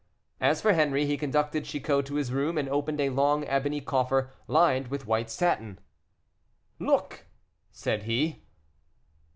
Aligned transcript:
As 0.39 0.61
for 0.63 0.73
Henri, 0.73 1.05
he 1.05 1.15
conducted 1.15 1.63
Chicot 1.65 2.07
to 2.07 2.15
his 2.15 2.31
room, 2.31 2.57
and 2.57 2.67
opened 2.67 2.99
a 2.99 3.11
long 3.11 3.43
ebony 3.45 3.81
coffer 3.81 4.31
lined 4.47 4.87
with 4.87 5.05
white 5.05 5.29
satin. 5.29 5.77
"Look!" 6.79 7.27
said 7.71 8.01
he. 8.01 8.41